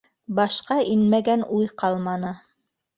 Башҡа 0.39 0.79
инмәгән 0.95 1.47
уй 1.59 1.71
ҡалманы. 1.85 2.37